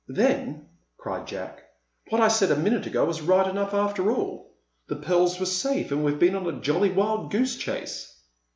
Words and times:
"Then," 0.07 0.67
cried 0.97 1.27
Jack, 1.27 1.61
"what 2.09 2.21
I 2.21 2.27
said 2.27 2.49
a 2.49 2.55
minute 2.55 2.87
ago 2.87 3.05
was 3.05 3.21
right 3.21 3.45
enough, 3.45 3.71
after 3.75 4.09
all. 4.11 4.51
The 4.87 4.95
pearls 4.95 5.39
were 5.39 5.45
safe, 5.45 5.91
and 5.91 6.03
we've 6.03 6.17
been 6.17 6.33
on 6.35 6.47
a 6.47 6.59
jolly 6.59 6.89
wild 6.89 7.29
goose 7.31 7.55
chase." 7.55 8.11